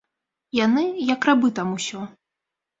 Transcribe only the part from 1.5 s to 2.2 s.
там усё.